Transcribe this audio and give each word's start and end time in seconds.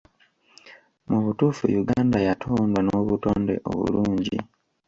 Mu 1.09 1.17
butuufu 1.25 1.63
Uganda 1.81 2.17
yatondwa 2.27 2.79
n'obutonde 2.83 3.53
obulungi. 3.71 4.37